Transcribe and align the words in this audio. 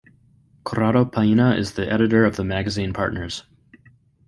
Corrado 0.63 1.05
Paina 1.05 1.51
is 1.53 1.73
the 1.73 1.87
editor 1.87 2.25
of 2.25 2.35
the 2.35 2.43
magazine 2.43 2.91
partners. 2.91 3.43